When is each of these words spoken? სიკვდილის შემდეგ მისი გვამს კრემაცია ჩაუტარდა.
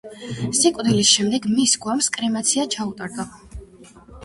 სიკვდილის 0.59 1.11
შემდეგ 1.17 1.45
მისი 1.59 1.83
გვამს 1.85 2.09
კრემაცია 2.17 2.67
ჩაუტარდა. 2.79 3.29